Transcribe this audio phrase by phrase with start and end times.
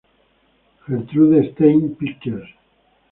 [0.87, 2.49] Gertrude Stein Pictures...